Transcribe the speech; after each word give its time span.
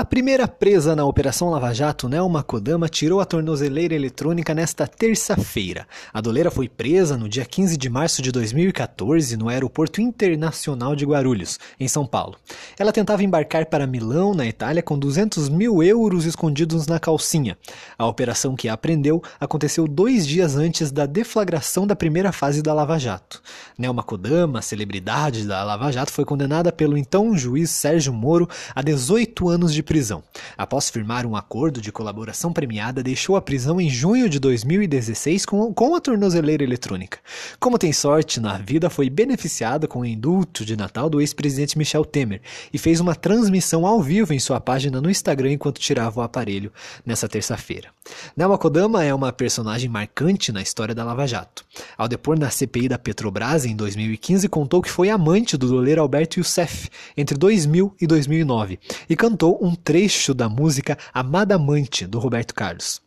A 0.00 0.04
primeira 0.06 0.48
presa 0.48 0.96
na 0.96 1.04
Operação 1.04 1.50
Lava 1.50 1.74
Jato, 1.74 2.08
Nelma 2.08 2.42
Kodama, 2.42 2.88
tirou 2.88 3.20
a 3.20 3.26
tornozeleira 3.26 3.94
eletrônica 3.94 4.54
nesta 4.54 4.86
terça-feira. 4.86 5.86
A 6.10 6.22
doleira 6.22 6.50
foi 6.50 6.70
presa 6.70 7.18
no 7.18 7.28
dia 7.28 7.44
15 7.44 7.76
de 7.76 7.90
março 7.90 8.22
de 8.22 8.32
2014 8.32 9.36
no 9.36 9.50
Aeroporto 9.50 10.00
Internacional 10.00 10.96
de 10.96 11.04
Guarulhos, 11.04 11.58
em 11.78 11.86
São 11.86 12.06
Paulo. 12.06 12.38
Ela 12.80 12.92
tentava 12.92 13.22
embarcar 13.22 13.66
para 13.66 13.86
Milão, 13.86 14.32
na 14.32 14.46
Itália, 14.46 14.82
com 14.82 14.98
200 14.98 15.50
mil 15.50 15.82
euros 15.82 16.24
escondidos 16.24 16.86
na 16.86 16.98
calcinha. 16.98 17.58
A 17.98 18.06
operação 18.06 18.56
que 18.56 18.70
a 18.70 18.76
prendeu 18.76 19.22
aconteceu 19.38 19.86
dois 19.86 20.26
dias 20.26 20.56
antes 20.56 20.90
da 20.90 21.04
deflagração 21.04 21.86
da 21.86 21.94
primeira 21.94 22.32
fase 22.32 22.62
da 22.62 22.72
Lava 22.72 22.98
Jato. 22.98 23.42
Nelma 23.76 24.02
Kodama, 24.02 24.62
celebridade 24.62 25.46
da 25.46 25.62
Lava 25.62 25.92
Jato, 25.92 26.10
foi 26.10 26.24
condenada 26.24 26.72
pelo 26.72 26.96
então 26.96 27.36
juiz 27.36 27.68
Sérgio 27.68 28.14
Moro 28.14 28.48
a 28.74 28.80
18 28.80 29.46
anos 29.50 29.74
de 29.74 29.82
prisão. 29.82 30.22
Após 30.56 30.88
firmar 30.88 31.26
um 31.26 31.36
acordo 31.36 31.82
de 31.82 31.92
colaboração 31.92 32.50
premiada, 32.50 33.02
deixou 33.02 33.36
a 33.36 33.42
prisão 33.42 33.78
em 33.78 33.90
junho 33.90 34.26
de 34.26 34.38
2016 34.38 35.44
com, 35.44 35.74
com 35.74 35.94
a 35.94 36.00
tornozeleira 36.00 36.64
eletrônica. 36.64 37.18
Como 37.58 37.78
tem 37.78 37.92
sorte 37.92 38.40
na 38.40 38.56
vida, 38.56 38.88
foi 38.88 39.10
beneficiada 39.10 39.86
com 39.86 40.00
o 40.00 40.06
indulto 40.06 40.64
de 40.64 40.78
Natal 40.78 41.10
do 41.10 41.20
ex-presidente 41.20 41.76
Michel 41.76 42.06
Temer 42.06 42.40
e 42.72 42.78
fez 42.78 43.00
uma 43.00 43.14
transmissão 43.14 43.86
ao 43.86 44.00
vivo 44.02 44.32
em 44.32 44.38
sua 44.38 44.60
página 44.60 45.00
no 45.00 45.10
Instagram 45.10 45.52
enquanto 45.52 45.80
tirava 45.80 46.20
o 46.20 46.22
aparelho 46.22 46.72
nessa 47.04 47.28
terça-feira. 47.28 47.88
Nelma 48.36 48.58
Kodama 48.58 49.04
é 49.04 49.12
uma 49.14 49.32
personagem 49.32 49.88
marcante 49.88 50.52
na 50.52 50.62
história 50.62 50.94
da 50.94 51.04
Lava 51.04 51.26
Jato. 51.26 51.64
Ao 51.96 52.08
depor 52.08 52.38
na 52.38 52.50
CPI 52.50 52.88
da 52.88 52.98
Petrobras 52.98 53.64
em 53.64 53.74
2015, 53.76 54.48
contou 54.48 54.82
que 54.82 54.90
foi 54.90 55.10
amante 55.10 55.56
do 55.56 55.68
doleiro 55.68 56.00
Alberto 56.00 56.38
Youssef 56.38 56.88
entre 57.16 57.36
2000 57.36 57.94
e 58.00 58.06
2009 58.06 58.78
e 59.08 59.16
cantou 59.16 59.58
um 59.62 59.74
trecho 59.74 60.34
da 60.34 60.48
música 60.48 60.98
Amada 61.12 61.54
Amante, 61.54 62.06
do 62.06 62.18
Roberto 62.18 62.54
Carlos. 62.54 63.00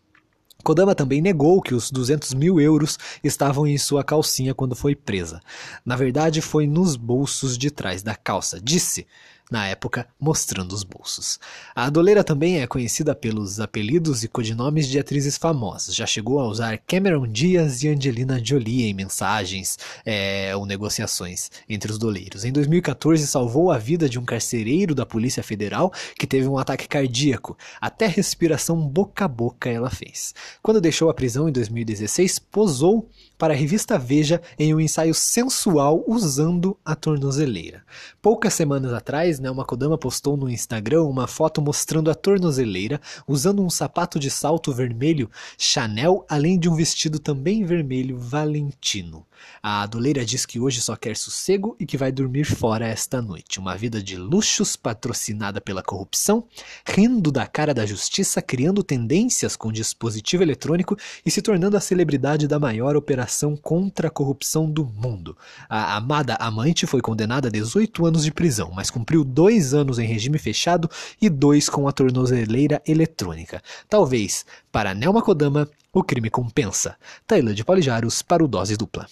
Kodama 0.64 0.96
também 0.96 1.22
negou 1.22 1.62
que 1.62 1.76
os 1.76 1.92
200 1.92 2.34
mil 2.34 2.60
euros 2.60 2.98
estavam 3.22 3.68
em 3.68 3.78
sua 3.78 4.02
calcinha 4.02 4.54
quando 4.54 4.76
foi 4.76 4.96
presa. 4.96 5.42
Na 5.86 5.98
verdade, 5.98 6.40
foi 6.40 6.66
nos 6.66 6.96
bolsos 6.96 7.58
de 7.58 7.70
trás 7.70 8.02
da 8.02 8.16
calça. 8.16 8.62
Disse 8.62 9.06
na 9.54 9.68
época, 9.68 10.08
mostrando 10.20 10.74
os 10.74 10.84
bolsos. 10.84 11.40
A 11.76 11.88
doleira 11.88 12.24
também 12.24 12.60
é 12.60 12.66
conhecida 12.66 13.14
pelos 13.14 13.60
apelidos 13.60 14.24
e 14.24 14.28
codinomes 14.28 14.88
de 14.88 14.98
atrizes 14.98 15.38
famosas. 15.38 15.96
Já 15.96 16.08
chegou 16.08 16.40
a 16.40 16.48
usar 16.48 16.80
Cameron 16.80 17.28
Diaz 17.28 17.84
e 17.84 17.90
Angelina 17.90 18.44
Jolie 18.44 18.86
em 18.86 18.96
mensagens 18.96 19.78
é, 20.04 20.56
ou 20.56 20.66
negociações 20.66 21.52
entre 21.70 21.92
os 21.92 22.00
doleiros. 22.00 22.44
Em 22.44 22.52
2014, 22.52 23.28
salvou 23.28 23.72
a 23.72 23.78
vida 23.78 24.10
de 24.10 24.18
um 24.18 24.26
carcereiro 24.26 24.96
da 24.96 25.06
Polícia 25.06 25.44
Federal 25.44 25.94
que 26.18 26.26
teve 26.26 26.48
um 26.48 26.58
ataque 26.58 26.88
cardíaco. 26.88 27.56
Até 27.80 28.08
respiração 28.08 28.82
boca 28.82 29.26
a 29.26 29.28
boca 29.28 29.70
ela 29.70 29.92
fez. 29.92 30.34
Quando 30.64 30.82
deixou 30.82 31.12
a 31.12 31.14
prisão 31.14 31.48
em 31.48 31.52
2016, 31.52 32.40
posou 32.40 33.08
para 33.38 33.54
a 33.54 33.58
revista 33.58 34.00
Veja 34.00 34.42
em 34.58 34.74
um 34.74 34.80
ensaio 34.80 35.14
sensual 35.14 36.04
usando 36.08 36.78
a 36.84 36.96
tornozeleira. 36.96 37.84
Poucas 38.22 38.54
semanas 38.54 38.94
atrás, 38.94 39.40
Nelma 39.44 39.66
Kodama 39.66 39.98
postou 39.98 40.38
no 40.38 40.50
Instagram 40.50 41.04
uma 41.04 41.28
foto 41.28 41.62
mostrando 41.62 42.10
a 42.10 42.16
tornozeleira 42.16 43.02
usando 43.28 43.62
um 43.62 43.70
sapato 43.70 44.18
de 44.18 44.32
salto 44.32 44.72
vermelho 44.72 45.30
Chanel, 45.58 46.26
além 46.30 46.58
de 46.58 46.70
um 46.70 46.76
vestido 46.76 47.20
também 47.20 47.66
vermelho 47.66 48.18
Valentino. 48.18 49.28
A 49.62 49.86
doleira 49.86 50.26
diz 50.26 50.46
que 50.46 50.60
hoje 50.60 50.82
só 50.82 50.96
quer 50.96 51.16
sossego 51.16 51.76
e 51.80 51.86
que 51.86 51.98
vai 51.98 52.12
dormir 52.12 52.46
fora 52.46 52.88
esta 52.88 53.22
noite. 53.22 53.60
Uma 53.60 53.76
vida 53.76 54.02
de 54.02 54.16
luxos 54.18 54.76
patrocinada 54.76 55.62
pela 55.62 55.84
corrupção, 55.84 56.46
rindo 56.86 57.32
da 57.32 57.46
cara 57.48 57.74
da 57.74 57.86
justiça, 57.86 58.42
criando 58.42 58.84
tendências 58.84 59.56
com 59.56 59.72
dispositivo 59.72 60.44
eletrônico 60.44 60.98
e 61.26 61.32
se 61.32 61.42
tornando 61.42 61.78
a 61.78 61.82
celebridade 61.82 62.48
da 62.48 62.60
maior 62.60 62.96
operação 62.96 63.56
contra 63.56 64.08
a 64.08 64.12
corrupção 64.12 64.70
do 64.70 64.86
mundo. 64.86 65.38
A 65.70 65.96
amada 65.96 66.36
amante 66.36 66.86
foi 66.86 67.02
condenada 67.02 67.48
a 67.48 67.52
18 67.52 68.06
anos 68.06 68.24
de 68.24 68.32
prisão, 68.32 68.72
mas 68.74 68.90
cumpriu 68.90 69.24
dois 69.34 69.74
anos 69.74 70.00
em 70.00 70.06
regime 70.06 70.38
fechado 70.38 70.90
e 71.22 71.30
dois 71.30 71.68
com 71.68 71.88
a 71.88 71.92
tornozeleira 71.92 72.82
eletrônica. 72.88 73.62
Talvez, 73.90 74.46
para 74.72 74.94
Nelma 74.94 75.22
Kodama, 75.22 75.68
o 75.92 76.04
crime 76.04 76.30
compensa. 76.30 76.96
Tailândia 77.26 77.66
Polijaros 77.66 78.22
para 78.22 78.44
o 78.44 78.48
Dose 78.48 78.78
Dupla. 78.78 79.08